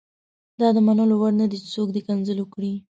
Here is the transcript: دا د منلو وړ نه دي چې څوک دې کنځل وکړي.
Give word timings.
دا 0.59 0.67
د 0.75 0.77
منلو 0.87 1.15
وړ 1.21 1.31
نه 1.41 1.45
دي 1.51 1.57
چې 1.63 1.67
څوک 1.75 1.87
دې 1.95 2.01
کنځل 2.07 2.37
وکړي. 2.41 2.73